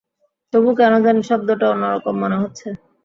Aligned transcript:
তবু 0.53 0.69
কেন 0.79 0.93
জানি 1.05 1.21
শব্দটা 1.29 1.65
অন্য 1.69 1.83
রকম 1.93 2.15
মনে 2.21 2.37
হচ্ছে। 2.41 2.67